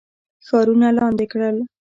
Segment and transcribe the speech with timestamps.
[0.45, 1.57] ښارونه لاندي کړل.